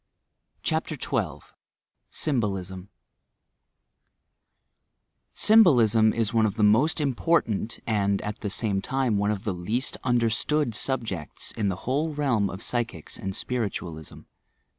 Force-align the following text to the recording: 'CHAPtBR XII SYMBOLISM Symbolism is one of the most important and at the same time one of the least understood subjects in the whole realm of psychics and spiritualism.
'CHAPtBR 0.63 1.39
XII 1.43 1.47
SYMBOLISM 2.09 2.89
Symbolism 5.35 6.13
is 6.13 6.33
one 6.33 6.47
of 6.47 6.55
the 6.55 6.63
most 6.63 6.99
important 6.99 7.77
and 7.85 8.19
at 8.23 8.39
the 8.39 8.49
same 8.49 8.81
time 8.81 9.19
one 9.19 9.29
of 9.29 9.43
the 9.43 9.53
least 9.53 9.97
understood 10.03 10.73
subjects 10.73 11.51
in 11.51 11.69
the 11.69 11.75
whole 11.85 12.15
realm 12.15 12.49
of 12.49 12.63
psychics 12.63 13.19
and 13.19 13.35
spiritualism. 13.35 14.21